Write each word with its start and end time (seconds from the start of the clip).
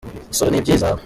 gusora 0.29 0.49
nibyiza 0.51 0.87